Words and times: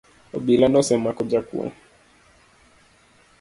Obila 0.37 0.67
nosemako 0.69 1.23
jakuo 1.31 1.65